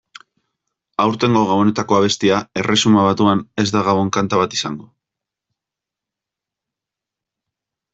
Aurtengo 1.03 1.43
Gabonetako 1.49 1.99
abestia 1.99 2.41
Erresuma 2.63 3.05
Batuan 3.09 3.45
ez 3.65 3.69
da 3.77 3.85
gabon-kanta 3.91 4.43
bat 4.43 4.59
izango. 4.61 4.91